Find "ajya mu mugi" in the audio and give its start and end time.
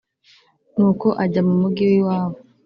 1.23-1.83